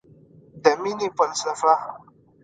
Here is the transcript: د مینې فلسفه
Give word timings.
د 0.63 0.65
مینې 0.81 1.07
فلسفه 1.17 1.73